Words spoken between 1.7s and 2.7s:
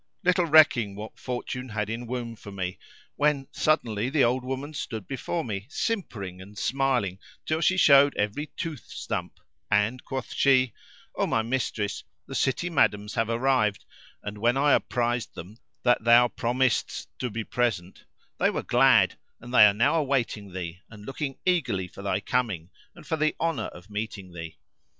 in womb for